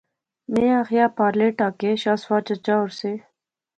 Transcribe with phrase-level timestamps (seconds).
[0.51, 3.11] میں آخیا، پارلے ٹہا کے شاہ سوار چچا اور سے